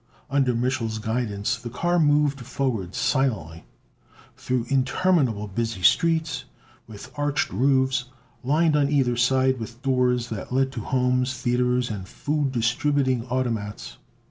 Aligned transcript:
Under 0.31 0.55
Mich'l's 0.55 0.97
guidance 0.97 1.57
the 1.57 1.69
car 1.69 1.99
moved 1.99 2.39
forward 2.41 2.95
silently, 2.95 3.65
through 4.35 4.65
interminable 4.67 5.45
busy 5.47 5.83
streets 5.83 6.45
with 6.87 7.11
arched 7.17 7.51
roofs, 7.51 8.05
lined 8.43 8.75
on 8.75 8.89
either 8.89 9.15
side 9.15 9.59
with 9.59 9.79
doors 9.83 10.29
that 10.29 10.51
led 10.51 10.71
to 10.71 10.81
homes, 10.81 11.35
theaters 11.35 11.91
and 11.91 12.07
food 12.07 12.51
distributing 12.51 13.27
automats. 13.27 13.97